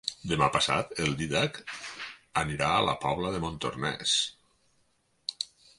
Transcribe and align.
Demà 0.29 0.45
passat 0.53 0.95
en 1.03 1.13
Dídac 1.19 1.59
irà 2.57 2.71
a 2.73 2.81
la 2.89 2.99
Pobla 3.07 3.35
de 3.37 3.45
Montornès. 3.47 4.19